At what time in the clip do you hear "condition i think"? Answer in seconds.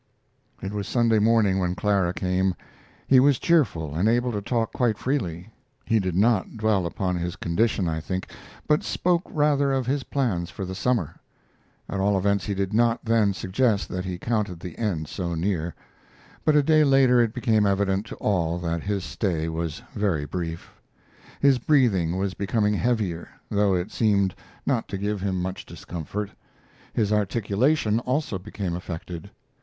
7.35-8.27